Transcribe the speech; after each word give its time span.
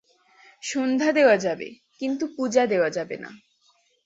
সন্ধ্যা 0.63 1.09
দেওয়া 1.11 1.35
যাবে 1.37 1.67
কিন্তু 1.99 2.23
পূজা 2.37 2.63
দেওয়া 2.65 2.89
যাবে 2.89 3.15
না। 3.17 3.31